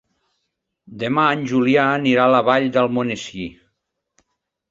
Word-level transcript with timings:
Demà 1.03 1.25
en 1.33 1.43
Julià 1.51 1.83
anirà 1.99 2.25
a 2.29 2.33
la 2.37 2.41
Vall 2.49 2.65
d'Almonesir. 2.77 3.47